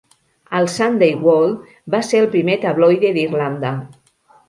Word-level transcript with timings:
El 0.59 0.69
"Sunday 0.75 1.13
World" 1.27 1.69
va 1.97 2.01
ser 2.09 2.25
el 2.25 2.33
primer 2.35 2.59
tabloide 2.67 3.15
d'Irlanda. 3.19 3.79